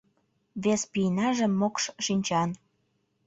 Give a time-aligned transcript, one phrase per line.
[0.63, 2.49] Вес пийнаже мокш шинчан.